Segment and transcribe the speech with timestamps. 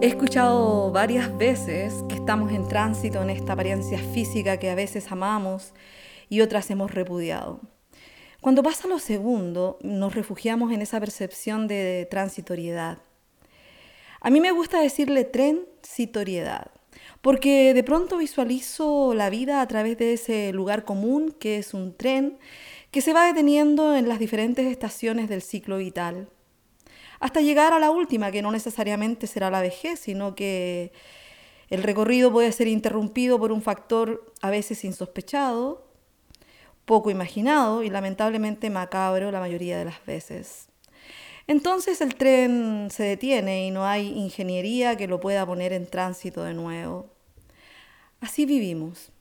[0.00, 5.10] He escuchado varias veces que estamos en tránsito en esta apariencia física que a veces
[5.10, 5.72] amamos
[6.28, 7.60] y otras hemos repudiado.
[8.40, 12.98] Cuando pasa lo segundo, nos refugiamos en esa percepción de transitoriedad.
[14.20, 16.70] A mí me gusta decirle transitoriedad,
[17.22, 21.96] porque de pronto visualizo la vida a través de ese lugar común que es un
[21.96, 22.38] tren
[22.90, 26.28] que se va deteniendo en las diferentes estaciones del ciclo vital
[27.24, 30.92] hasta llegar a la última, que no necesariamente será la vejez, sino que
[31.70, 35.88] el recorrido puede ser interrumpido por un factor a veces insospechado,
[36.84, 40.68] poco imaginado y lamentablemente macabro la mayoría de las veces.
[41.46, 46.42] Entonces el tren se detiene y no hay ingeniería que lo pueda poner en tránsito
[46.42, 47.08] de nuevo.
[48.20, 49.12] Así vivimos.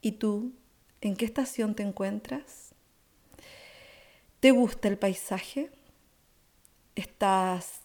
[0.00, 0.52] ¿Y tú,
[1.00, 2.72] en qué estación te encuentras?
[4.38, 5.72] ¿Te gusta el paisaje?
[7.00, 7.82] Estás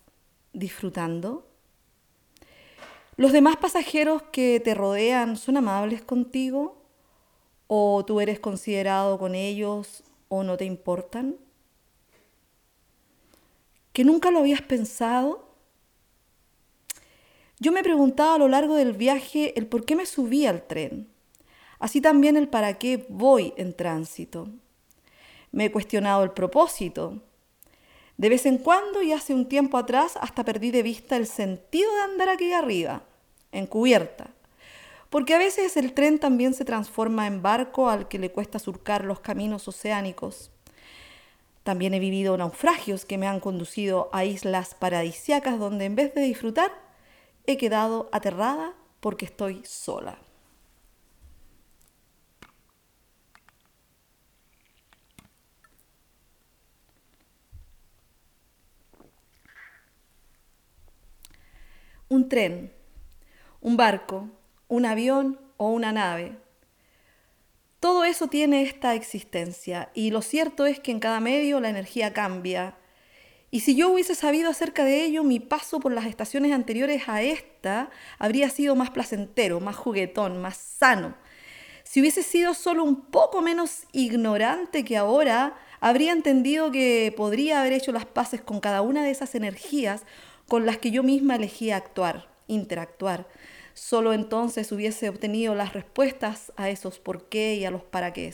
[0.54, 1.48] disfrutando?
[3.16, 6.82] ¿Los demás pasajeros que te rodean son amables contigo?
[7.68, 11.36] ¿O tú eres considerado con ellos o no te importan?
[13.94, 15.54] ¿Que nunca lo habías pensado?
[17.60, 21.08] Yo me preguntaba a lo largo del viaje el por qué me subí al tren,
[21.80, 24.50] así también el para qué voy en tránsito.
[25.52, 27.22] Me he cuestionado el propósito,
[28.18, 31.94] de vez en cuando y hace un tiempo atrás hasta perdí de vista el sentido
[31.96, 33.04] de andar aquí arriba,
[33.52, 34.30] en cubierta.
[35.10, 39.04] Porque a veces el tren también se transforma en barco al que le cuesta surcar
[39.04, 40.52] los caminos oceánicos.
[41.64, 46.22] También he vivido naufragios que me han conducido a islas paradisiacas donde en vez de
[46.22, 46.72] disfrutar
[47.46, 50.18] he quedado aterrada porque estoy sola.
[62.14, 62.74] un tren,
[63.62, 64.28] un barco,
[64.68, 66.36] un avión o una nave.
[67.80, 72.12] Todo eso tiene esta existencia y lo cierto es que en cada medio la energía
[72.12, 72.76] cambia.
[73.52, 77.22] Y si yo hubiese sabido acerca de ello, mi paso por las estaciones anteriores a
[77.22, 81.14] esta habría sido más placentero, más juguetón, más sano.
[81.84, 87.74] Si hubiese sido solo un poco menos ignorante que ahora, habría entendido que podría haber
[87.74, 90.04] hecho las paces con cada una de esas energías
[90.54, 93.28] con las que yo misma elegía actuar, interactuar.
[93.74, 98.32] Solo entonces hubiese obtenido las respuestas a esos por qué y a los para qué.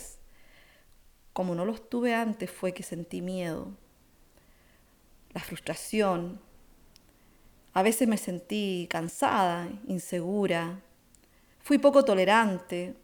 [1.32, 3.72] Como no los tuve antes fue que sentí miedo,
[5.32, 6.42] la frustración.
[7.72, 10.82] A veces me sentí cansada, insegura.
[11.62, 12.96] Fui poco tolerante.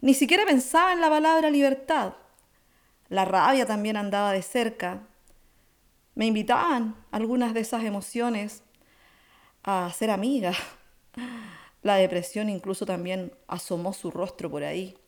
[0.00, 2.14] Ni siquiera pensaba en la palabra libertad.
[3.08, 5.08] La rabia también andaba de cerca
[6.18, 8.64] me invitaban algunas de esas emociones
[9.62, 10.52] a ser amiga.
[11.82, 14.98] La depresión incluso también asomó su rostro por ahí.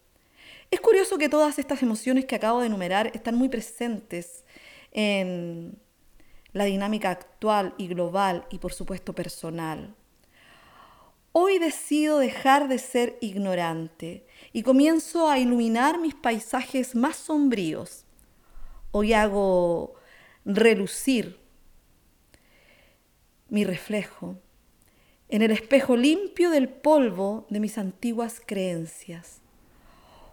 [0.70, 4.44] Es curioso que todas estas emociones que acabo de enumerar están muy presentes
[4.92, 5.80] en
[6.52, 9.96] la dinámica actual y global y por supuesto personal.
[11.32, 18.04] Hoy decido dejar de ser ignorante y comienzo a iluminar mis paisajes más sombríos.
[18.92, 19.99] Hoy hago
[20.44, 21.38] relucir
[23.48, 24.36] mi reflejo
[25.28, 29.40] en el espejo limpio del polvo de mis antiguas creencias.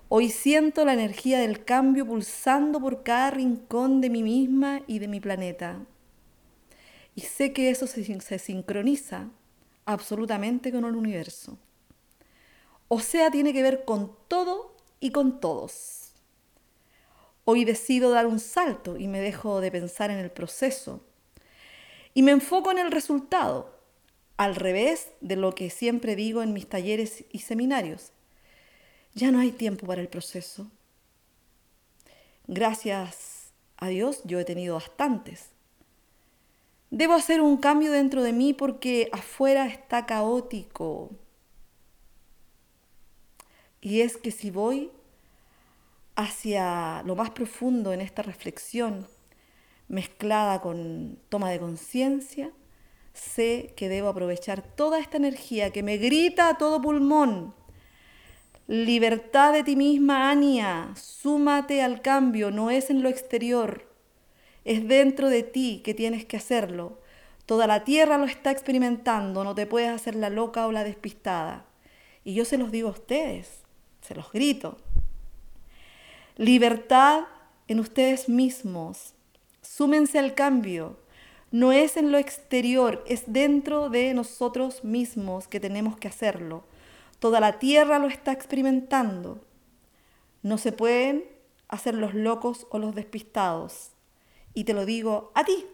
[0.09, 5.07] Hoy siento la energía del cambio pulsando por cada rincón de mí misma y de
[5.07, 5.85] mi planeta.
[7.13, 9.29] Y sé que eso se, se sincroniza
[9.85, 11.57] absolutamente con el universo.
[12.88, 16.06] O sea, tiene que ver con todo y con todos.
[17.50, 21.02] Hoy decido dar un salto y me dejo de pensar en el proceso.
[22.13, 23.74] Y me enfoco en el resultado,
[24.35, 28.12] al revés de lo que siempre digo en mis talleres y seminarios.
[29.13, 30.69] Ya no hay tiempo para el proceso.
[32.48, 35.51] Gracias a Dios yo he tenido bastantes.
[36.89, 41.12] Debo hacer un cambio dentro de mí porque afuera está caótico.
[43.80, 44.92] Y es que si voy
[46.18, 49.08] hacia lo más profundo en esta reflexión,
[49.88, 52.52] mezclada con toma de conciencia,
[53.14, 57.54] sé que debo aprovechar toda esta energía que me grita a todo pulmón.
[58.66, 63.88] Libertad de ti misma, Ania, súmate al cambio, no es en lo exterior,
[64.66, 67.00] es dentro de ti que tienes que hacerlo.
[67.46, 71.66] Toda la tierra lo está experimentando, no te puedes hacer la loca o la despistada.
[72.24, 73.62] Y yo se los digo a ustedes,
[74.02, 74.78] se los grito.
[76.38, 77.24] Libertad
[77.68, 79.16] en ustedes mismos.
[79.63, 81.00] Súmense al cambio.
[81.50, 86.63] no es en lo exterior, es dentro de nosotros mismos que tenemos que hacerlo.
[87.18, 89.44] Toda la tierra lo está experimentando.
[90.44, 91.24] No se pueden
[91.69, 93.94] hacer los locos o los despistados.
[94.54, 95.66] Y te lo digo a ti.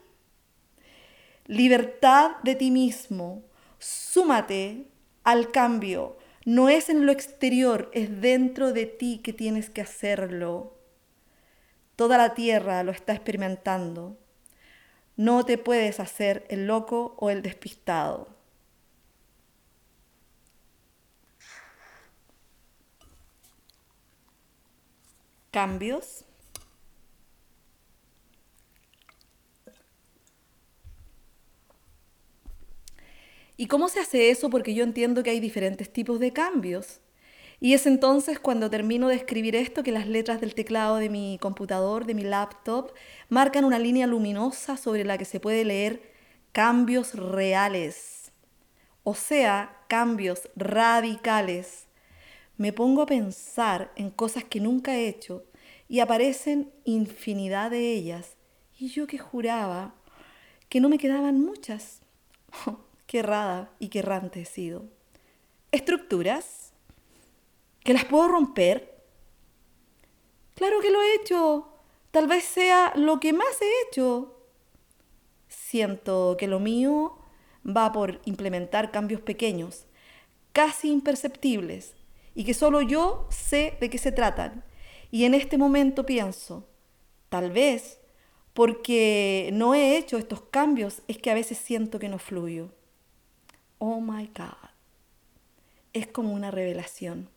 [1.46, 3.44] Libertad de ti mismo.
[3.80, 4.88] Súmate
[5.26, 6.16] al cambio.
[6.46, 10.74] No es en lo exterior, es dentro de ti que tienes que hacerlo.
[11.96, 14.18] Toda la tierra lo está experimentando.
[15.16, 18.28] No te puedes hacer el loco o el despistado.
[25.52, 26.26] Cambios.
[33.56, 34.50] ¿Y cómo se hace eso?
[34.50, 37.02] Porque yo entiendo que hay diferentes tipos de cambios.
[37.60, 41.38] Y es entonces cuando termino de escribir esto que las letras del teclado de mi
[41.40, 42.92] computador, de mi laptop,
[43.30, 46.12] marcan una línea luminosa sobre la que se puede leer
[46.52, 48.32] cambios reales,
[49.04, 51.88] o sea, cambios radicales.
[52.58, 55.46] Me pongo a pensar en cosas que nunca he hecho
[55.88, 58.36] y aparecen infinidad de ellas.
[58.78, 59.96] Y yo que juraba
[60.70, 62.02] que no me quedaban muchas.
[63.14, 64.88] qué errada y qué errante he sido.
[65.72, 66.74] Estructuras
[67.84, 69.04] ¿Que las puedo romper?
[70.56, 71.68] Claro que lo he hecho.
[72.10, 74.36] Tal vez sea lo que más he hecho.
[75.48, 77.20] Siento que lo mío
[77.64, 79.86] va por implementar cambios pequeños,
[80.52, 81.94] casi imperceptibles,
[82.34, 84.64] y que solo yo sé de qué se tratan.
[85.12, 86.68] Y en este momento pienso,
[87.30, 88.00] tal vez
[88.54, 92.72] porque no he hecho estos cambios es que a veces siento que no fluyo.
[93.86, 94.70] Oh my God.
[95.92, 97.28] Es como una revelación.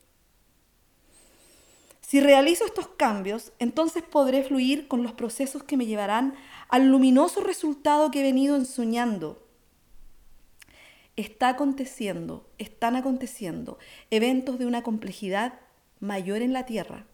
[2.00, 6.36] Si realizo estos cambios, entonces podré fluir con los procesos que me llevarán
[6.68, 9.44] al luminoso resultado que he venido ensoñando.
[11.16, 13.80] Está aconteciendo, están aconteciendo
[14.12, 15.54] eventos de una complejidad
[15.98, 17.06] mayor en la Tierra.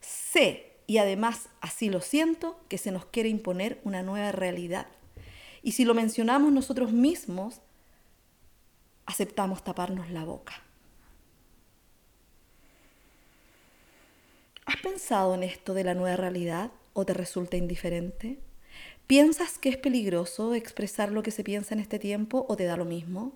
[0.00, 4.86] Sé, y además así lo siento, que se nos quiere imponer una nueva realidad.
[5.64, 7.60] Y si lo mencionamos nosotros mismos,
[9.12, 10.54] aceptamos taparnos la boca.
[14.64, 18.38] ¿Has pensado en esto de la nueva realidad o te resulta indiferente?
[19.06, 22.78] ¿Piensas que es peligroso expresar lo que se piensa en este tiempo o te da
[22.78, 23.32] lo mismo?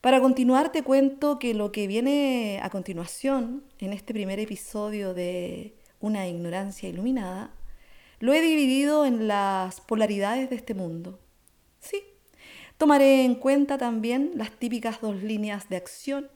[0.00, 5.74] Para continuar te cuento que lo que viene a continuación en este primer episodio de
[5.98, 7.50] Una ignorancia iluminada,
[8.20, 11.18] lo he dividido en las polaridades de este mundo.
[11.80, 12.00] Sí,
[12.78, 16.30] tomaré en cuenta también las típicas dos líneas de acción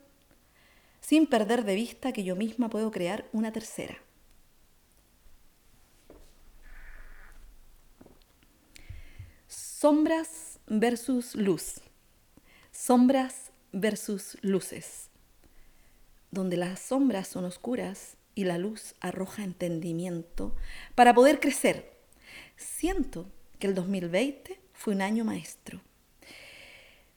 [1.00, 3.98] sin perder de vista que yo misma puedo crear una tercera.
[9.48, 11.80] Sombras versus luz.
[12.70, 15.08] Sombras versus luces.
[16.30, 20.54] Donde las sombras son oscuras y la luz arroja entendimiento
[20.94, 21.98] para poder crecer.
[22.56, 23.26] Siento
[23.58, 25.80] que el 2020 fue un año maestro.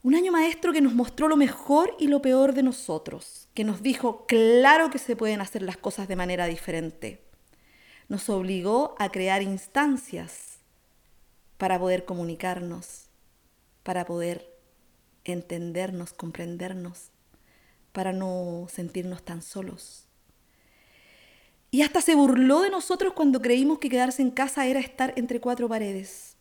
[0.04, 3.82] Un año maestro que nos mostró lo mejor y lo peor de nosotros, que nos
[3.82, 7.22] dijo claro que se pueden hacer las cosas de manera diferente.
[8.10, 10.58] Nos obligó a crear instancias
[11.58, 13.06] para poder comunicarnos,
[13.84, 14.54] para poder
[15.24, 17.12] entendernos, comprendernos,
[17.94, 20.04] para no sentirnos tan solos.
[21.72, 25.40] Y hasta se burló de nosotros cuando creímos que quedarse en casa era estar entre
[25.40, 26.36] cuatro paredes,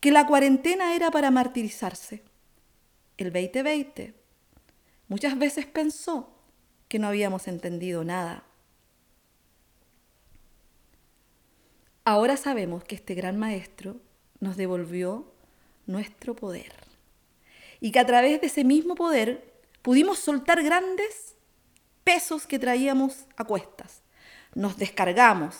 [0.00, 2.33] que la cuarentena era para martirizarse
[3.16, 4.14] el 2020,
[5.08, 6.34] muchas veces pensó
[6.88, 8.44] que no habíamos entendido nada.
[12.04, 13.96] Ahora sabemos que este gran maestro
[14.40, 15.32] nos devolvió
[15.86, 16.72] nuestro poder
[17.80, 21.34] y que a través de ese mismo poder pudimos soltar grandes
[22.04, 24.02] pesos que traíamos a cuestas.
[24.54, 25.56] Nos descargamos.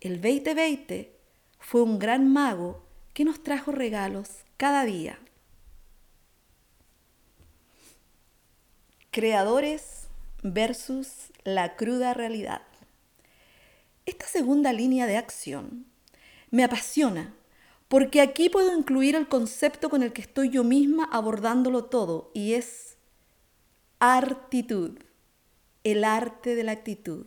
[0.00, 1.16] El 2020
[1.58, 5.18] fue un gran mago que nos trajo regalos cada día.
[9.12, 10.06] Creadores
[10.44, 12.62] versus la cruda realidad.
[14.06, 15.86] Esta segunda línea de acción
[16.52, 17.34] me apasiona
[17.88, 22.54] porque aquí puedo incluir el concepto con el que estoy yo misma abordándolo todo y
[22.54, 22.98] es
[23.98, 25.00] artitud,
[25.82, 27.26] el arte de la actitud.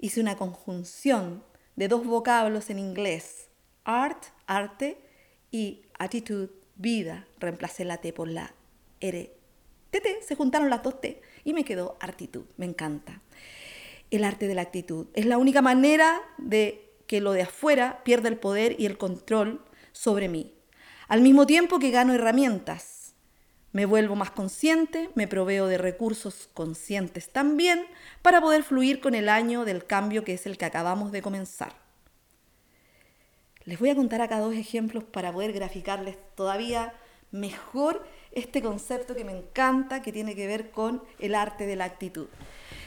[0.00, 1.44] Hice una conjunción
[1.76, 3.50] de dos vocablos en inglés,
[3.84, 4.98] art, arte,
[5.52, 7.28] y attitude, vida.
[7.38, 8.52] Reemplacé la T por la
[9.00, 9.41] R
[9.92, 12.44] TT, se juntaron las dos T y me quedó actitud.
[12.56, 13.20] Me encanta.
[14.10, 15.06] El arte de la actitud.
[15.12, 19.62] Es la única manera de que lo de afuera pierda el poder y el control
[19.92, 20.54] sobre mí.
[21.08, 23.14] Al mismo tiempo que gano herramientas,
[23.72, 27.84] me vuelvo más consciente, me proveo de recursos conscientes también
[28.22, 31.74] para poder fluir con el año del cambio que es el que acabamos de comenzar.
[33.64, 36.94] Les voy a contar acá dos ejemplos para poder graficarles todavía
[37.30, 38.04] mejor
[38.34, 42.28] este concepto que me encanta, que tiene que ver con el arte de la actitud.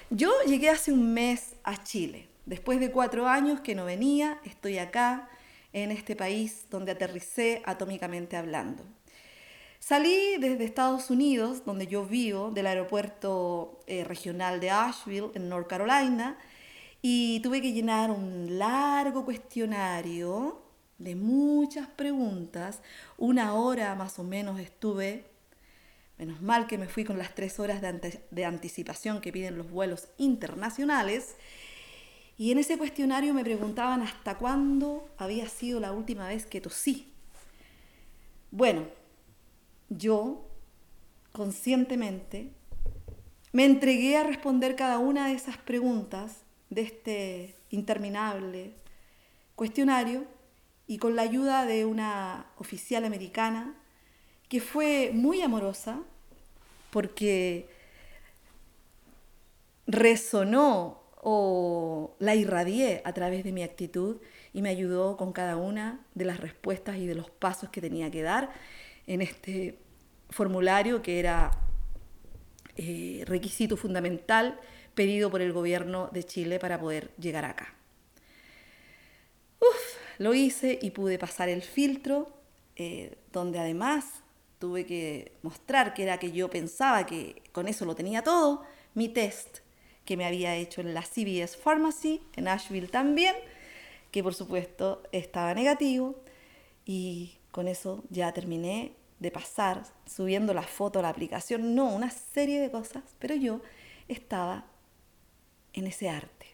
[0.09, 2.27] Yo llegué hace un mes a Chile.
[2.45, 5.29] Después de cuatro años que no venía, estoy acá,
[5.73, 8.83] en este país donde aterricé atómicamente hablando.
[9.79, 15.67] Salí desde Estados Unidos, donde yo vivo, del aeropuerto eh, regional de Asheville, en North
[15.67, 16.37] Carolina,
[17.01, 20.61] y tuve que llenar un largo cuestionario
[20.97, 22.81] de muchas preguntas.
[23.17, 25.25] Una hora más o menos estuve,
[26.17, 29.69] menos mal que me fui con las tres horas de, de anticipación que piden los
[29.69, 31.35] vuelos internacionales.
[32.37, 37.13] Y en ese cuestionario me preguntaban hasta cuándo había sido la última vez que tosí.
[38.51, 38.87] Bueno,
[39.89, 40.47] yo
[41.31, 42.51] conscientemente
[43.51, 48.73] me entregué a responder cada una de esas preguntas de este interminable
[49.55, 50.25] cuestionario
[50.87, 53.75] y con la ayuda de una oficial americana
[54.49, 56.01] que fue muy amorosa
[56.91, 57.67] porque
[59.87, 64.17] resonó o la irradié a través de mi actitud
[64.53, 68.11] y me ayudó con cada una de las respuestas y de los pasos que tenía
[68.11, 68.51] que dar
[69.07, 69.79] en este
[70.29, 71.51] formulario que era
[72.77, 74.59] eh, requisito fundamental
[74.93, 77.73] pedido por el gobierno de Chile para poder llegar acá.
[79.59, 82.31] Uf, lo hice y pude pasar el filtro,
[82.75, 84.05] eh, donde además
[84.59, 89.09] tuve que mostrar que era que yo pensaba que con eso lo tenía todo, mi
[89.09, 89.59] test
[90.05, 93.35] que me había hecho en la CVS Pharmacy, en Asheville también,
[94.11, 96.15] que por supuesto estaba negativo,
[96.85, 102.11] y con eso ya terminé de pasar, subiendo la foto a la aplicación, no, una
[102.11, 103.61] serie de cosas, pero yo
[104.07, 104.65] estaba
[105.73, 106.47] en ese arte,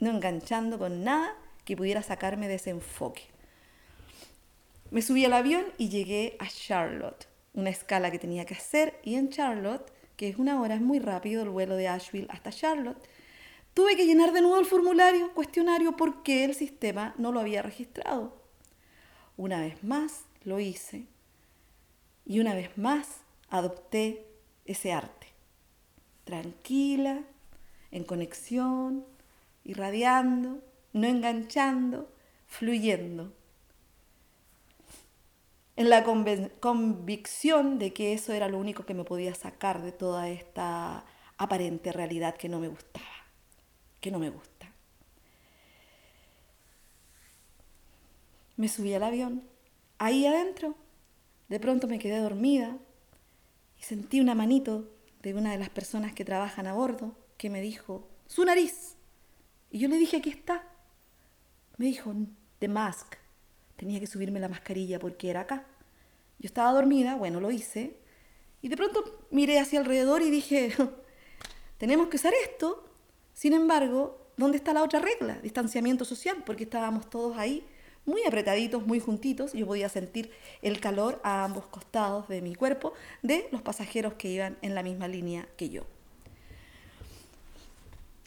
[0.00, 3.22] no enganchando con nada que pudiera sacarme de ese enfoque.
[4.90, 7.28] Me subí al avión y llegué a Charlotte,
[7.58, 11.00] una escala que tenía que hacer, y en Charlotte, que es una hora, es muy
[11.00, 12.98] rápido el vuelo de Asheville hasta Charlotte,
[13.74, 18.40] tuve que llenar de nuevo el formulario, cuestionario, porque el sistema no lo había registrado.
[19.36, 21.06] Una vez más lo hice
[22.24, 24.26] y una vez más adopté
[24.64, 25.26] ese arte.
[26.24, 27.22] Tranquila,
[27.90, 29.04] en conexión,
[29.64, 30.60] irradiando,
[30.92, 32.12] no enganchando,
[32.46, 33.32] fluyendo.
[35.78, 40.28] En la convicción de que eso era lo único que me podía sacar de toda
[40.28, 41.04] esta
[41.36, 43.06] aparente realidad que no me gustaba,
[44.00, 44.72] que no me gusta.
[48.56, 49.44] Me subí al avión,
[49.98, 50.74] ahí adentro,
[51.48, 52.76] de pronto me quedé dormida
[53.78, 54.90] y sentí una manito
[55.22, 58.96] de una de las personas que trabajan a bordo que me dijo, su nariz.
[59.70, 60.64] Y yo le dije, aquí está.
[61.76, 62.12] Me dijo,
[62.58, 63.27] The Mask.
[63.78, 65.64] Tenía que subirme la mascarilla porque era acá.
[66.40, 67.96] Yo estaba dormida, bueno, lo hice.
[68.60, 70.72] Y de pronto miré hacia alrededor y dije,
[71.78, 72.84] tenemos que usar esto.
[73.32, 75.38] Sin embargo, ¿dónde está la otra regla?
[75.42, 77.64] Distanciamiento social, porque estábamos todos ahí
[78.04, 79.52] muy apretaditos, muy juntitos.
[79.52, 84.28] Yo podía sentir el calor a ambos costados de mi cuerpo de los pasajeros que
[84.28, 85.84] iban en la misma línea que yo.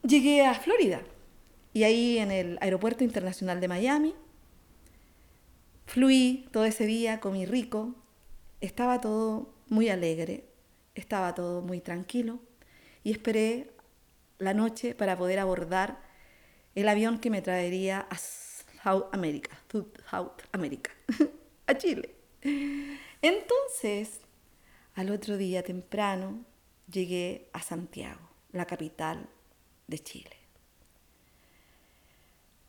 [0.04, 1.02] Llegué a Florida,
[1.74, 4.16] y ahí en el Aeropuerto Internacional de Miami,
[5.92, 7.94] fluí todo ese día, comí rico,
[8.62, 10.46] estaba todo muy alegre,
[10.96, 12.40] estaba todo muy tranquilo
[13.04, 13.72] y esperé
[14.40, 16.02] la noche para poder abordar
[16.76, 19.52] el avión que me traería a South America,
[20.10, 20.92] South America,
[21.68, 22.16] a Chile.
[23.22, 24.22] Entonces,
[24.96, 26.46] al otro día temprano,
[26.90, 29.28] llegué a Santiago, la capital
[29.88, 30.38] de Chile.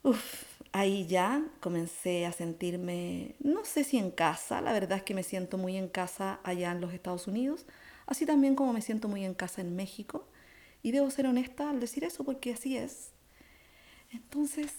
[0.01, 5.13] Uf, ahí ya comencé a sentirme, no sé si en casa, la verdad es que
[5.13, 7.65] me siento muy en casa allá en los Estados Unidos,
[8.07, 10.27] así también como me siento muy en casa en México.
[10.81, 13.11] Y debo ser honesta al decir eso porque así es.
[14.11, 14.73] Entonces,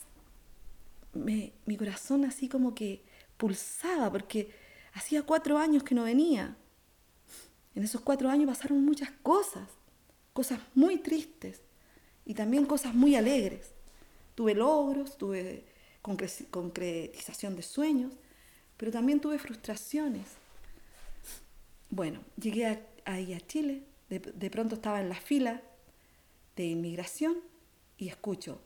[1.14, 3.04] mi corazón así como que
[3.38, 4.50] pulsaba porque
[4.92, 6.56] hacía cuatro años que no venía.
[7.74, 9.68] En esos cuatro años pasaron muchas cosas,
[10.32, 11.62] cosas muy tristes
[12.26, 13.72] y también cosas muy alegres.
[14.34, 15.64] Tuve logros, tuve
[16.50, 18.12] concretización de sueños,
[18.76, 20.26] pero también tuve frustraciones.
[21.90, 25.62] Bueno, llegué ahí a Chile, de, de pronto estaba en la fila
[26.56, 27.38] de inmigración
[27.99, 28.61] y escucho,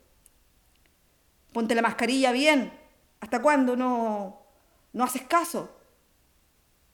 [1.53, 2.73] ponte la mascarilla bien,
[3.21, 4.43] ¿hasta cuándo no,
[4.93, 5.79] no haces caso?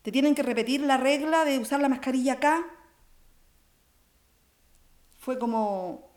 [0.05, 2.63] te tienen que repetir la regla de usar la mascarilla acá.
[5.19, 6.11] Fue como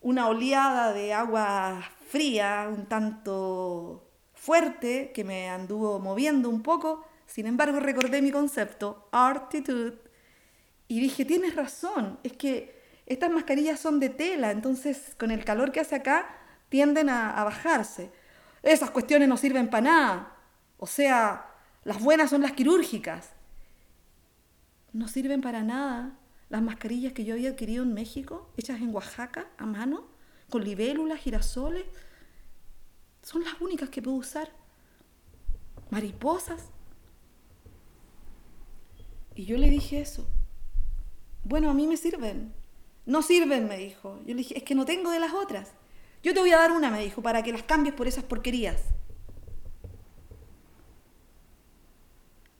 [0.00, 1.82] una oleada de agua
[2.14, 7.04] fría, un tanto fuerte, que me anduvo moviendo un poco.
[7.26, 9.98] Sin embargo, recordé mi concepto, artitude,
[10.86, 15.72] y dije, tienes razón, es que estas mascarillas son de tela, entonces con el calor
[15.72, 16.28] que hace acá
[16.68, 18.12] tienden a, a bajarse.
[18.62, 20.36] Esas cuestiones no sirven para nada.
[20.78, 21.50] O sea,
[21.82, 23.32] las buenas son las quirúrgicas.
[24.92, 26.16] No sirven para nada
[26.48, 30.13] las mascarillas que yo había adquirido en México, hechas en Oaxaca a mano,
[30.50, 31.84] con libélulas, girasoles.
[33.22, 34.50] Son las únicas que puedo usar.
[35.90, 36.70] Mariposas.
[39.34, 40.26] Y yo le dije eso.
[41.42, 42.54] Bueno, a mí me sirven.
[43.06, 44.18] No sirven, me dijo.
[44.20, 45.72] Yo le dije, es que no tengo de las otras.
[46.22, 48.80] Yo te voy a dar una, me dijo, para que las cambies por esas porquerías.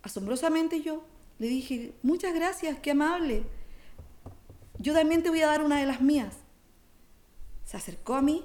[0.03, 1.03] Asombrosamente yo
[1.39, 3.45] le dije, muchas gracias, qué amable.
[4.79, 6.44] Yo también te voy a dar una de las mías.
[7.65, 8.45] Se acercó a mí,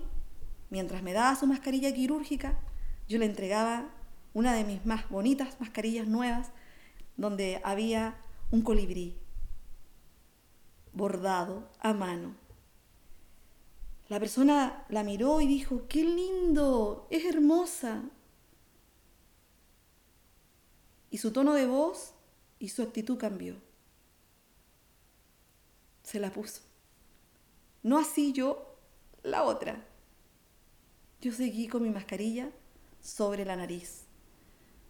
[0.69, 2.59] mientras me daba su mascarilla quirúrgica,
[3.07, 3.89] yo le entregaba
[4.33, 6.51] una de mis más bonitas mascarillas nuevas,
[7.17, 8.15] donde había
[8.51, 9.17] un colibrí
[10.93, 12.35] bordado a mano.
[14.09, 18.03] La persona la miró y dijo, qué lindo, es hermosa.
[21.11, 22.13] Y su tono de voz
[22.57, 23.55] y su actitud cambió.
[26.03, 26.61] Se la puso.
[27.83, 28.68] No así yo
[29.23, 29.85] la otra.
[31.21, 32.49] Yo seguí con mi mascarilla
[33.01, 34.05] sobre la nariz,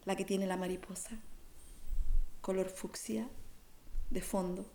[0.05, 1.17] la que tiene la mariposa,
[2.41, 3.27] color fucsia,
[4.09, 4.65] de fondo.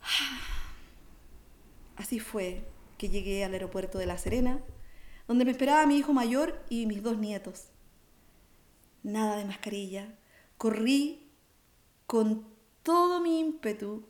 [1.96, 2.64] Así fue
[2.98, 4.62] que llegué al aeropuerto de La Serena,
[5.28, 7.72] donde me esperaba mi hijo mayor y mis dos nietos
[9.02, 10.14] nada de mascarilla.
[10.56, 11.30] Corrí
[12.06, 12.46] con
[12.82, 14.04] todo mi ímpetu,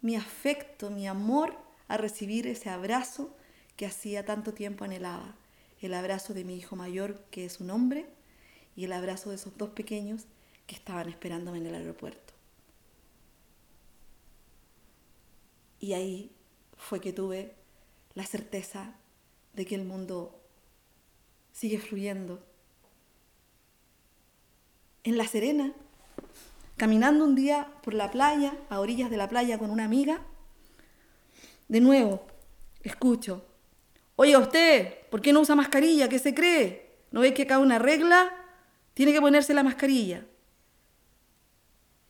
[0.00, 1.56] mi afecto, mi amor
[1.88, 3.34] a recibir ese abrazo
[3.76, 5.36] que hacía tanto tiempo anhelaba.
[5.80, 8.06] El abrazo de mi hijo mayor, que es un hombre,
[8.74, 10.24] y el abrazo de esos dos pequeños
[10.66, 12.34] que estaban esperándome en el aeropuerto.
[15.78, 16.32] Y ahí
[16.76, 17.54] fue que tuve
[18.14, 18.94] la certeza
[19.52, 20.40] de que el mundo
[21.52, 22.42] sigue fluyendo
[25.04, 25.72] en La Serena,
[26.76, 30.20] caminando un día por la playa, a orillas de la playa con una amiga,
[31.68, 32.26] de nuevo,
[32.82, 33.44] escucho,
[34.16, 36.08] oye usted, ¿por qué no usa mascarilla?
[36.08, 37.00] ¿Qué se cree?
[37.10, 38.32] ¿No ve que acá una regla?
[38.94, 40.24] Tiene que ponerse la mascarilla.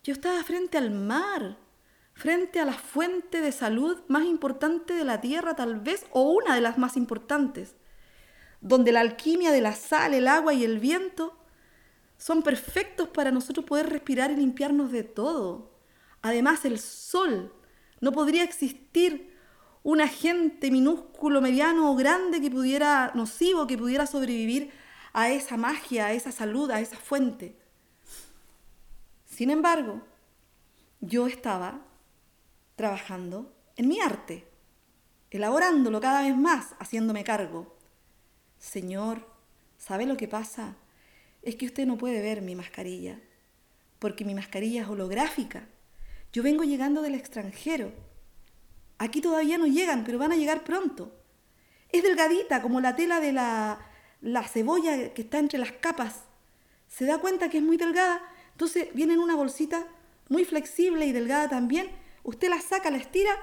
[0.04, 1.56] Yo estaba frente al mar,
[2.12, 6.54] frente a la fuente de salud más importante de la Tierra tal vez, o una
[6.54, 7.74] de las más importantes,
[8.60, 11.36] donde la alquimia de la sal, el agua y el viento
[12.18, 15.72] son perfectos para nosotros poder respirar y limpiarnos de todo.
[16.22, 17.52] Además, el sol.
[18.00, 19.35] No podría existir
[19.86, 24.72] un agente minúsculo, mediano o grande que pudiera, nocivo, que pudiera sobrevivir
[25.12, 27.54] a esa magia, a esa salud, a esa fuente.
[29.24, 30.02] Sin embargo,
[31.00, 31.86] yo estaba
[32.74, 34.48] trabajando en mi arte,
[35.30, 37.76] elaborándolo cada vez más, haciéndome cargo.
[38.58, 39.24] Señor,
[39.78, 40.74] ¿sabe lo que pasa?
[41.46, 43.20] es que usted no puede ver mi mascarilla,
[44.00, 45.68] porque mi mascarilla es holográfica.
[46.32, 47.92] Yo vengo llegando del extranjero.
[48.98, 51.12] Aquí todavía no llegan, pero van a llegar pronto.
[51.90, 53.78] Es delgadita, como la tela de la,
[54.20, 56.24] la cebolla que está entre las capas.
[56.88, 59.86] Se da cuenta que es muy delgada, entonces viene en una bolsita
[60.28, 61.90] muy flexible y delgada también.
[62.22, 63.36] Usted la saca, la estira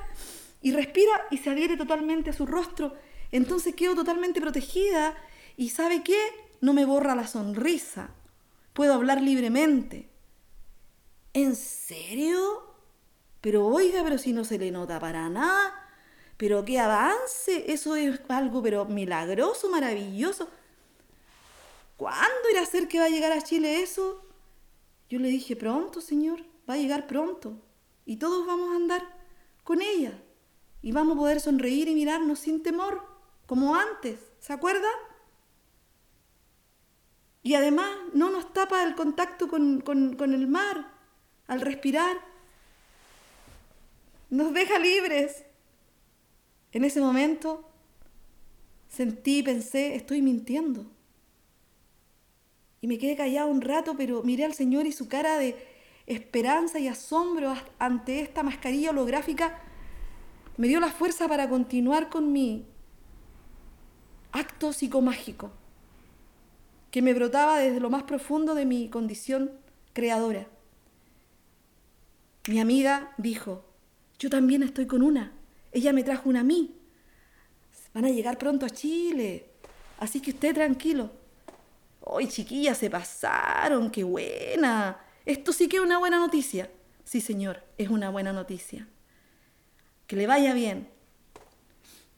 [0.62, 2.96] y respira y se adhiere totalmente a su rostro.
[3.32, 5.16] Entonces quedo totalmente protegida
[5.56, 6.18] y ¿sabe qué?
[6.64, 8.12] no me borra la sonrisa,
[8.72, 10.08] puedo hablar libremente.
[11.34, 12.73] ¿En serio?
[13.44, 15.74] Pero oiga, pero si no se le nota para nada,
[16.38, 20.48] pero qué avance, eso es algo pero milagroso, maravilloso.
[21.98, 24.26] ¿Cuándo irá a ser que va a llegar a Chile eso?
[25.10, 27.60] Yo le dije, pronto, señor, va a llegar pronto.
[28.06, 29.04] Y todos vamos a andar
[29.66, 30.18] con ella.
[30.82, 33.06] Y vamos a poder sonreír y mirarnos sin temor,
[33.46, 34.20] como antes.
[34.40, 34.88] ¿Se acuerda?
[37.42, 40.94] Y además no nos tapa el contacto con, el mar
[41.48, 42.33] al respirar.
[44.34, 45.46] Nos deja libres.
[46.72, 47.70] En ese momento
[48.88, 50.88] sentí y pensé, estoy mintiendo.
[52.82, 55.56] Y me quedé callado un rato, pero miré al Señor y su cara de
[56.08, 59.62] esperanza y asombro ante esta mascarilla holográfica
[60.58, 62.66] me dio la fuerza para continuar con mi
[64.32, 65.52] acto psicomágico
[66.90, 69.52] que me brotaba desde lo más profundo de mi condición
[69.94, 70.48] creadora.
[72.48, 73.73] Mi amiga dijo,
[74.24, 75.34] yo también estoy con una.
[75.74, 76.78] Ella me trajo una a mí.
[77.94, 79.50] Van a llegar pronto a Chile.
[80.00, 81.12] Así que usted tranquilo.
[82.00, 83.92] Hoy, chiquillas, se pasaron.
[83.92, 84.98] Qué buena.
[85.26, 86.72] Esto sí que es una buena noticia.
[87.04, 88.88] Sí, señor, es una buena noticia.
[90.08, 90.88] Que le vaya bien.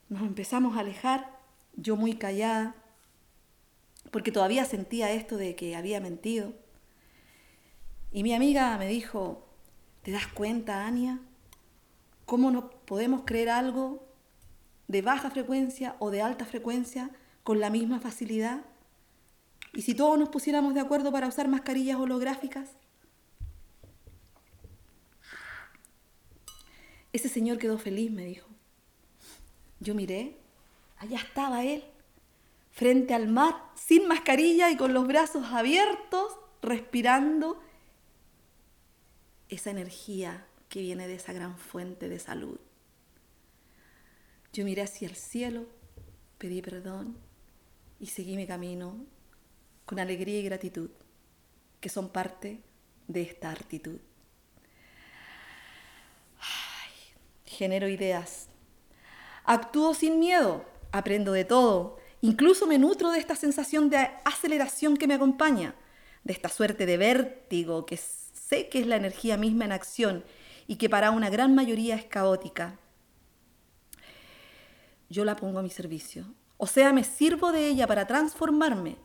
[0.07, 1.39] Nos empezamos a alejar,
[1.75, 2.75] yo muy callada,
[4.11, 6.53] porque todavía sentía esto de que había mentido.
[8.11, 9.49] Y mi amiga me dijo,
[10.03, 11.19] ¿te das cuenta, Ania?
[12.25, 14.03] ¿Cómo no podemos creer algo
[14.87, 17.11] de baja frecuencia o de alta frecuencia
[17.43, 18.65] con la misma facilidad?
[19.73, 22.69] ¿Y si todos nos pusiéramos de acuerdo para usar mascarillas holográficas?
[27.13, 28.47] Ese señor quedó feliz, me dijo.
[29.79, 30.37] Yo miré,
[30.97, 31.83] allá estaba él,
[32.71, 37.61] frente al mar, sin mascarilla y con los brazos abiertos, respirando
[39.47, 42.59] esa energía que viene de esa gran fuente de salud.
[44.53, 45.65] Yo miré hacia el cielo,
[46.37, 47.17] pedí perdón
[47.99, 49.05] y seguí mi camino
[49.85, 50.89] con alegría y gratitud,
[51.79, 52.61] que son parte
[53.07, 53.99] de esta actitud.
[57.55, 58.47] genero ideas.
[59.45, 65.07] Actúo sin miedo, aprendo de todo, incluso me nutro de esta sensación de aceleración que
[65.07, 65.75] me acompaña,
[66.23, 70.23] de esta suerte de vértigo que sé que es la energía misma en acción
[70.67, 72.79] y que para una gran mayoría es caótica.
[75.09, 76.25] Yo la pongo a mi servicio,
[76.57, 78.97] o sea, me sirvo de ella para transformarme.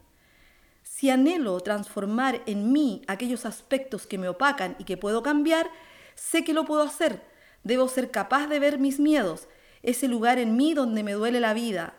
[0.82, 5.70] Si anhelo transformar en mí aquellos aspectos que me opacan y que puedo cambiar,
[6.14, 7.22] sé que lo puedo hacer,
[7.62, 9.48] Debo ser capaz de ver mis miedos,
[9.82, 11.94] ese lugar en mí donde me duele la vida.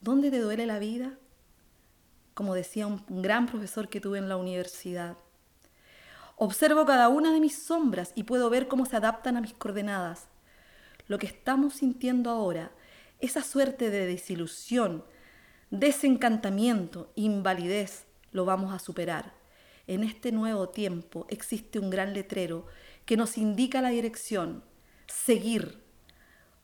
[0.00, 1.18] ¿Dónde te duele la vida?
[2.34, 5.16] Como decía un, gran profesor que tuve en la universidad.
[6.36, 10.28] Observo cada una de mis sombras y puedo ver cómo se adaptan a mis coordenadas.
[11.06, 12.72] Lo que estamos sintiendo ahora,
[13.20, 15.04] esa suerte de desilusión,
[15.70, 19.34] desencantamiento, invalidez, lo vamos a superar.
[19.86, 22.66] En este nuevo tiempo existe un gran letrero
[23.04, 24.64] que nos indica la dirección,
[25.06, 25.82] seguir.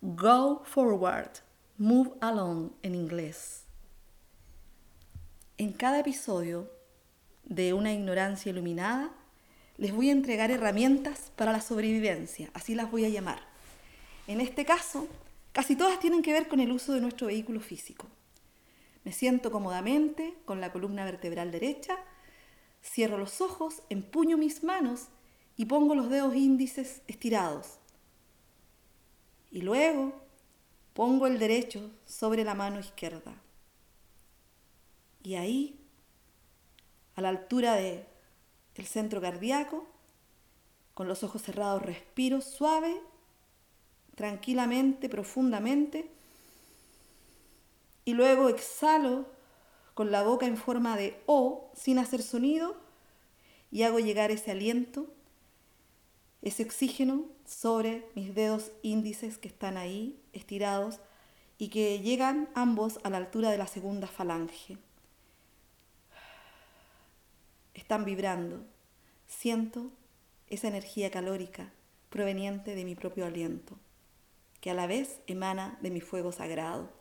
[0.01, 1.31] Go forward,
[1.77, 3.65] move along en inglés.
[5.57, 6.71] En cada episodio
[7.45, 9.11] de Una ignorancia iluminada,
[9.79, 13.41] les voy a entregar herramientas para la sobrevivencia, así las voy a llamar.
[14.27, 15.07] En este caso,
[15.53, 18.07] casi todas tienen que ver con el uso de nuestro vehículo físico.
[19.05, 21.97] Me siento cómodamente con la columna vertebral derecha,
[22.83, 25.07] cierro los ojos, empuño mis manos
[25.57, 27.79] y pongo los dedos índices estirados,
[29.51, 30.13] y luego
[30.93, 33.35] pongo el derecho sobre la mano izquierda.
[35.23, 35.81] Y ahí,
[37.15, 37.75] a la altura
[38.79, 39.85] del centro cardíaco,
[40.95, 42.95] con los ojos cerrados, respiro suave,
[44.15, 46.09] tranquilamente, profundamente.
[48.05, 49.27] Y luego exhalo
[49.95, 52.77] con la boca en forma de O, sin hacer sonido,
[53.73, 55.07] y hago llegar ese aliento,
[56.41, 61.01] ese oxígeno sobre mis dedos índices que están ahí estirados
[61.59, 64.79] y que llegan ambos a la altura de la segunda falange.
[67.89, 68.67] Están vibrando.
[69.27, 69.91] Siento
[70.51, 71.73] esa energía calórica
[72.11, 73.79] proveniente de mi propio aliento,
[74.61, 76.93] que a la vez emana de mi fuego sagrado.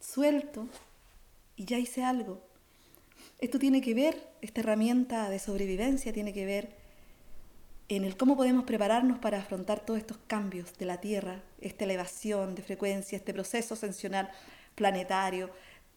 [0.00, 0.66] Suelto
[1.54, 2.42] y ya hice algo.
[3.38, 6.74] Esto tiene que ver, esta herramienta de sobrevivencia tiene que ver
[7.88, 12.56] en el cómo podemos prepararnos para afrontar todos estos cambios de la Tierra, esta elevación
[12.56, 14.32] de frecuencia, este proceso ascensional
[14.74, 15.50] planetario,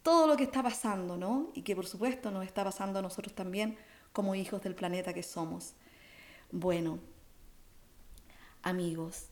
[0.08, 1.50] todo lo que está pasando, ¿no?
[1.54, 3.78] Y que por supuesto nos está pasando a nosotros también
[4.14, 5.74] como hijos del planeta que somos.
[6.50, 7.00] Bueno,
[8.64, 9.26] amigos,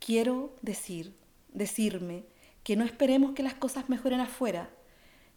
[0.00, 1.14] quiero decir,
[1.52, 2.24] decirme
[2.64, 4.70] que no esperemos que las cosas mejoren afuera,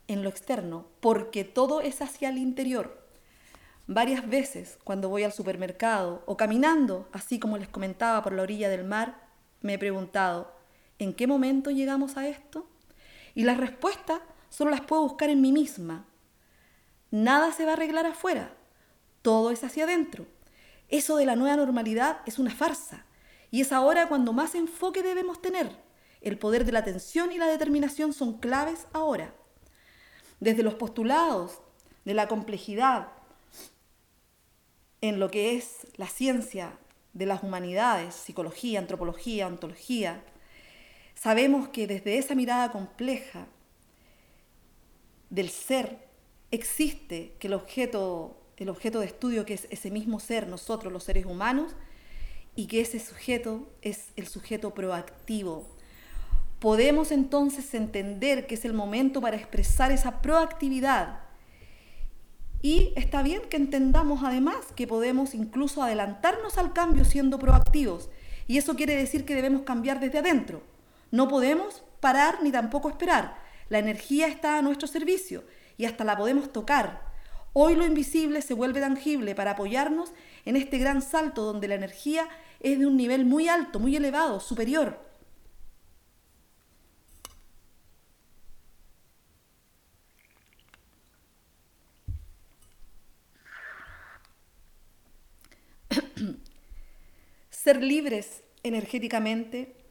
[0.08, 3.06] en lo externo, porque todo es hacia el interior.
[3.88, 8.70] Varias veces cuando voy al supermercado o caminando, así como les comentaba por la orilla
[8.70, 9.22] del mar,
[9.60, 10.56] me he preguntado,
[10.98, 12.70] ¿en qué momento llegamos a esto?
[13.34, 14.22] Y las respuestas
[14.56, 16.06] solo las puedo buscar en mí misma.
[17.12, 18.56] Nada se va a arreglar afuera,
[19.22, 20.28] todo es hacia adentro.
[20.88, 23.06] Eso de la nueva normalidad es una farsa
[23.52, 25.70] y es ahora cuando más enfoque debemos tener.
[26.22, 29.36] El poder de la atención y la determinación son claves ahora.
[30.40, 31.60] Desde los postulados
[32.06, 33.10] de la complejidad,
[35.02, 36.80] en lo que es la ciencia
[37.12, 40.24] de las humanidades, psicología, antropología, ontología,
[41.14, 43.48] sabemos que desde esa mirada compleja
[45.36, 46.00] del ser
[46.52, 51.04] existe que el objeto el objeto de estudio que es ese mismo ser, nosotros los
[51.04, 51.76] seres humanos,
[52.56, 55.68] y que ese sujeto es el sujeto proactivo.
[56.60, 61.20] Podemos entonces entender que es el momento para expresar esa proactividad.
[62.62, 68.10] Y está bien que entendamos además que podemos incluso adelantarnos al cambio siendo proactivos.
[68.48, 70.64] Y eso quiere decir que debemos cambiar desde adentro.
[71.12, 73.45] No podemos parar ni tampoco esperar.
[73.70, 75.44] La energía está a nuestro servicio
[75.78, 77.02] y hasta la podemos tocar.
[77.54, 80.12] Hoy lo invisible se vuelve tangible para apoyarnos
[80.44, 82.28] en este gran salto donde la energía
[82.60, 85.00] es de un nivel muy alto, muy elevado, superior.
[97.50, 99.85] Ser libres energéticamente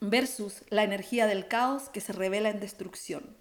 [0.00, 3.36] versus la energía del caos que se revela en destrucción.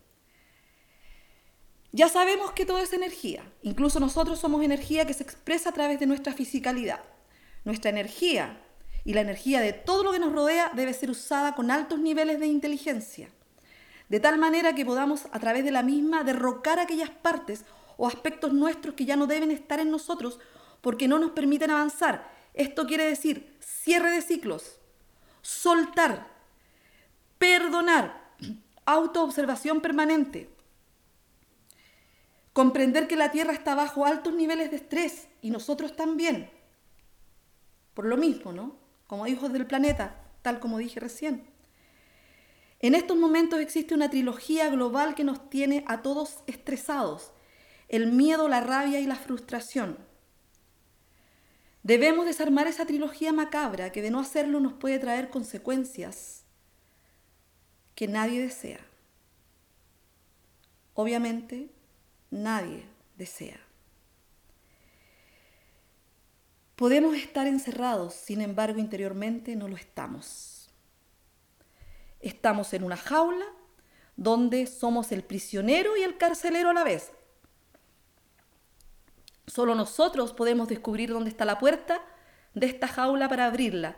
[1.91, 5.99] Ya sabemos que todo es energía, incluso nosotros somos energía que se expresa a través
[5.99, 7.01] de nuestra fisicalidad.
[7.63, 8.61] Nuestra energía
[9.03, 12.39] y la energía de todo lo que nos rodea debe ser usada con altos niveles
[12.39, 13.29] de inteligencia,
[14.09, 17.63] de tal manera que podamos a través de la misma derrocar aquellas partes
[17.95, 20.39] o aspectos nuestros que ya no deben estar en nosotros
[20.81, 22.29] porque no nos permiten avanzar.
[22.53, 24.79] Esto quiere decir cierre de ciclos,
[25.41, 26.36] soltar,
[27.37, 28.33] perdonar,
[28.85, 30.49] autoobservación permanente,
[32.53, 36.49] comprender que la Tierra está bajo altos niveles de estrés y nosotros también.
[37.93, 38.77] Por lo mismo, ¿no?
[39.07, 41.45] Como hijos del planeta, tal como dije recién.
[42.79, 47.31] En estos momentos existe una trilogía global que nos tiene a todos estresados.
[47.89, 49.97] El miedo, la rabia y la frustración.
[51.83, 56.36] Debemos desarmar esa trilogía macabra que de no hacerlo nos puede traer consecuencias
[57.97, 58.79] que nadie desea.
[60.93, 61.67] Obviamente,
[62.29, 62.85] nadie
[63.17, 63.59] desea.
[66.75, 70.69] Podemos estar encerrados, sin embargo interiormente no lo estamos.
[72.19, 73.47] Estamos en una jaula
[74.15, 77.11] donde somos el prisionero y el carcelero a la vez.
[79.47, 81.99] Solo nosotros podemos descubrir dónde está la puerta
[82.53, 83.97] de esta jaula para abrirla.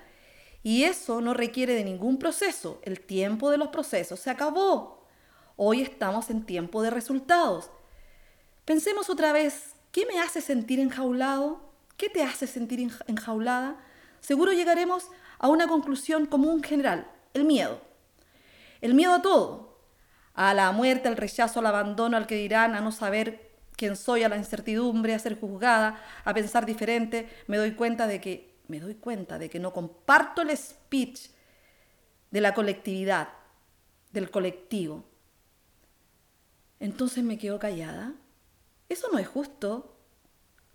[0.64, 2.80] Y eso no requiere de ningún proceso.
[2.84, 5.06] El tiempo de los procesos se acabó.
[5.56, 7.70] Hoy estamos en tiempo de resultados.
[8.66, 11.62] Pensemos otra vez, ¿qué me hace sentir enjaulado?
[11.98, 13.78] ¿Qué te hace sentir enjaulada?
[14.22, 17.82] Seguro llegaremos a una conclusión común general, el miedo.
[18.82, 19.78] El miedo a todo,
[20.34, 24.24] a la muerte, al rechazo, al abandono, al que dirán, a no saber quién soy,
[24.24, 27.30] a la incertidumbre, a ser juzgada, a pensar diferente.
[27.48, 31.30] Me doy cuenta de que me doy cuenta de que no comparto el speech
[32.32, 33.30] de la colectividad,
[34.12, 35.04] del colectivo.
[36.80, 38.14] Entonces me quedo callada.
[38.88, 39.98] Eso no es justo.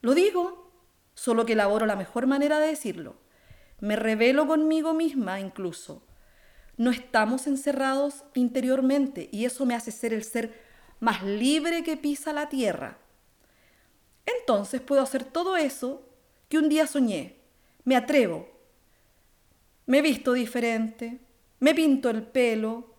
[0.03, 0.73] Lo digo,
[1.15, 3.17] solo que elaboro la mejor manera de decirlo.
[3.81, 6.07] Me revelo conmigo misma incluso.
[6.77, 10.61] No estamos encerrados interiormente y eso me hace ser el ser
[10.99, 12.99] más libre que pisa la tierra.
[14.27, 16.09] Entonces puedo hacer todo eso
[16.49, 17.44] que un día soñé.
[17.85, 18.49] Me atrevo.
[19.87, 21.21] Me visto diferente.
[21.61, 22.95] Me pinto el pelo.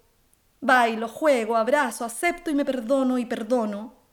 [0.61, 4.05] Bailo, juego, abrazo, acepto y me perdono y perdono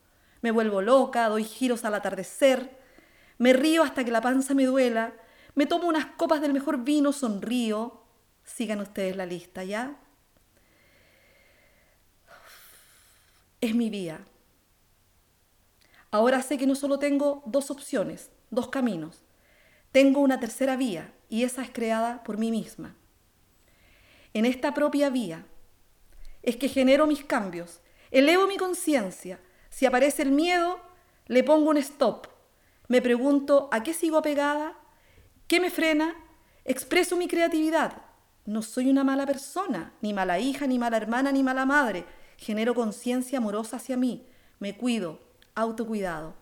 [0.43, 2.77] me vuelvo loca, doy giros al atardecer,
[3.37, 5.13] me río hasta que la panza me duela,
[5.55, 8.03] me tomo unas copas del mejor vino, sonrío.
[8.43, 9.97] Sigan ustedes la lista, ¿ya?
[13.61, 14.19] Es mi vía.
[16.11, 19.23] Ahora sé que no solo tengo dos opciones, dos caminos.
[19.93, 22.95] Tengo una tercera vía y esa es creada por mí misma.
[24.33, 25.45] En esta propia vía
[26.41, 27.79] es que genero mis cambios,
[28.09, 30.81] elevo mi conciencia, si aparece el miedo,
[31.27, 32.25] le pongo un stop.
[32.87, 34.75] Me pregunto, ¿a qué sigo apegada?
[35.47, 36.15] ¿Qué me frena?
[36.65, 38.01] Expreso mi creatividad.
[38.45, 42.03] No soy una mala persona, ni mala hija, ni mala hermana, ni mala madre.
[42.37, 44.25] Genero conciencia amorosa hacia mí.
[44.57, 45.19] Me cuido,
[45.53, 46.33] autocuidado.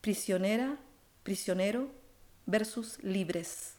[0.00, 0.78] Prisionera,
[1.28, 1.90] prisionero
[2.46, 3.74] versus libres.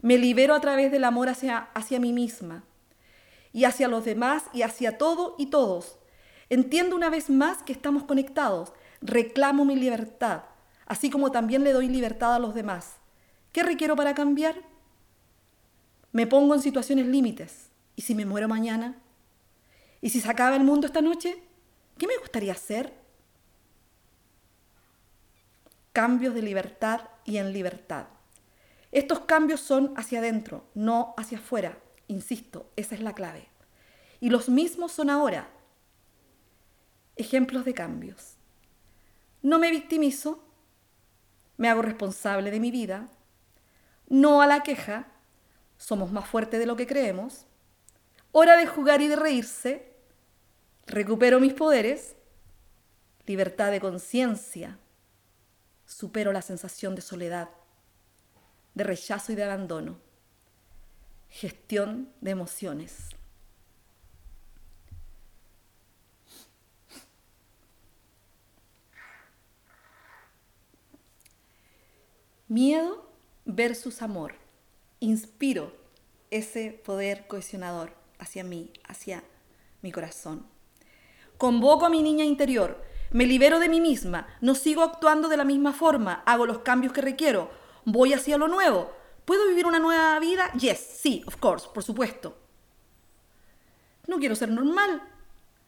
[0.00, 2.64] Me libero a través del amor hacia, hacia mí misma
[3.52, 5.98] y hacia los demás y hacia todo y todos.
[6.48, 8.72] Entiendo una vez más que estamos conectados.
[9.02, 10.44] Reclamo mi libertad,
[10.86, 12.94] así como también le doy libertad a los demás.
[13.52, 14.54] ¿Qué requiero para cambiar?
[16.12, 17.68] Me pongo en situaciones límites.
[17.96, 18.96] ¿Y si me muero mañana?
[20.00, 21.36] ¿Y si se acaba el mundo esta noche?
[21.98, 22.94] ¿Qué me gustaría hacer?
[25.96, 28.08] Cambios de libertad y en libertad.
[28.92, 31.78] Estos cambios son hacia adentro, no hacia afuera.
[32.06, 33.48] Insisto, esa es la clave.
[34.20, 35.48] Y los mismos son ahora,
[37.16, 38.34] ejemplos de cambios.
[39.40, 40.44] No me victimizo,
[41.56, 43.08] me hago responsable de mi vida,
[44.06, 45.06] no a la queja,
[45.78, 47.46] somos más fuertes de lo que creemos,
[48.32, 49.94] hora de jugar y de reírse,
[50.84, 52.16] recupero mis poderes,
[53.24, 54.78] libertad de conciencia,
[55.86, 57.48] supero la sensación de soledad,
[58.74, 59.98] de rechazo y de abandono,
[61.30, 63.10] gestión de emociones.
[72.48, 73.10] Miedo
[73.44, 74.34] versus amor.
[75.00, 75.74] Inspiro
[76.30, 79.24] ese poder cohesionador hacia mí, hacia
[79.82, 80.46] mi corazón.
[81.38, 85.44] Convoco a mi niña interior, me libero de mí misma, no sigo actuando de la
[85.44, 87.50] misma forma, hago los cambios que requiero,
[87.84, 88.92] voy hacia lo nuevo.
[89.24, 90.52] ¿Puedo vivir una nueva vida?
[90.52, 92.36] Yes, sí, of course, por supuesto.
[94.06, 95.02] No quiero ser normal,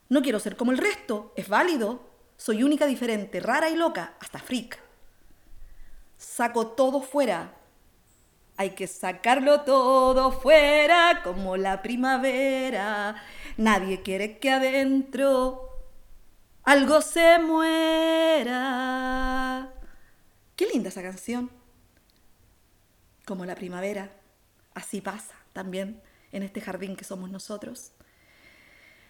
[0.09, 2.07] no quiero ser como el resto, es válido.
[2.37, 4.88] Soy única, diferente, rara y loca, hasta freak
[6.18, 7.55] saco todo fuera.
[8.57, 13.14] Hay que sacarlo todo fuera como la primavera.
[13.57, 15.67] Nadie quiere que adentro
[16.68, 18.52] algo se muera.
[20.54, 21.50] Qué linda esa canción.
[23.24, 24.12] Como la primavera.
[24.74, 27.92] Así pasa también en este jardín que somos nosotros.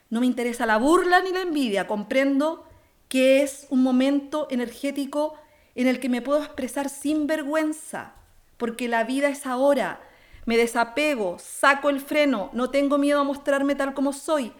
[0.09, 1.89] No me interesa la burla ni la envidia.
[1.89, 2.65] Comprendo
[3.09, 5.35] que es un momento energético
[5.75, 8.15] en el que me puedo expresar sin vergüenza,
[8.57, 10.01] porque la vida es ahora.
[10.47, 14.53] Me desapego, saco el freno, no tengo miedo a mostrarme tal como soy.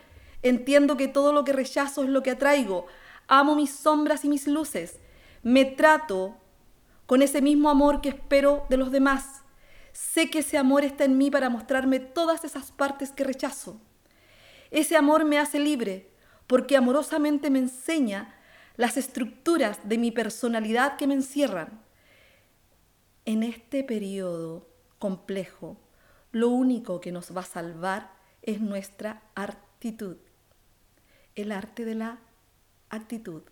[0.43, 2.87] Entiendo que todo lo que rechazo es lo que atraigo.
[3.27, 5.01] Amo mis sombras y mis luces.
[5.43, 6.37] Me trato
[7.07, 9.43] con ese mismo amor que espero de los demás.
[9.93, 13.81] Sé que ese amor está en mí para mostrarme todas esas partes que rechazo.
[14.71, 16.11] Ese amor me hace libre,
[16.47, 18.35] porque amorosamente me enseña
[18.77, 21.83] las estructuras de mi personalidad que me encierran.
[23.25, 25.79] En este periodo complejo,
[26.31, 30.19] lo único que nos va a salvar es nuestra actitud,
[31.43, 32.19] el arte de la
[32.91, 33.43] actitud,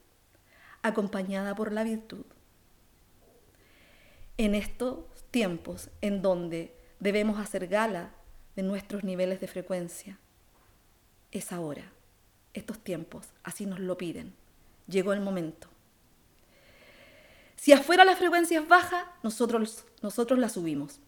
[0.83, 2.25] acompañada por la virtud.
[4.39, 8.11] En estos tiempos en donde debemos hacer gala
[8.55, 10.19] de nuestros niveles de frecuencia,
[11.33, 11.93] es ahora,
[12.55, 14.35] estos tiempos, así nos lo piden
[14.87, 15.69] llegó el momento.
[17.57, 21.01] Si afuera la frecuencia es baja, nosotros, nosotros la subimos.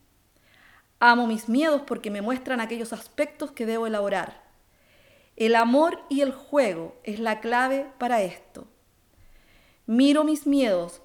[1.00, 4.47] Amo mis miedos porque me muestran aquellos aspectos que debo elaborar.
[5.38, 8.66] El amor y el juego es la clave para esto.
[9.86, 11.00] Miro mis miedos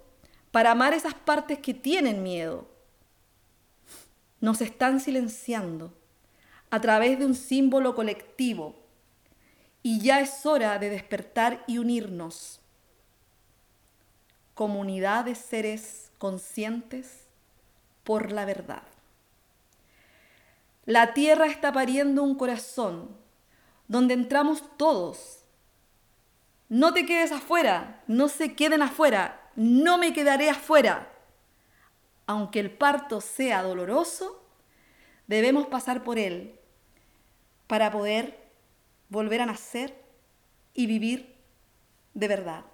[0.49, 2.67] para amar esas partes que tienen miedo.
[4.41, 5.93] Nos están silenciando
[6.71, 8.73] a través de un símbolo colectivo
[9.83, 12.59] y ya es hora de despertar y unirnos
[14.55, 17.25] comunidad de seres conscientes
[18.03, 18.81] por la verdad.
[20.85, 23.22] La tierra está pariendo un corazón
[23.87, 25.43] donde entramos todos.
[26.69, 31.11] No te quedes afuera, no se queden afuera, no me quedaré afuera.
[32.25, 34.43] Aunque el parto sea doloroso,
[35.27, 36.59] debemos pasar por él
[37.67, 38.39] para poder
[39.09, 40.03] volver a nacer
[40.73, 41.35] y vivir
[42.13, 42.65] de verdad.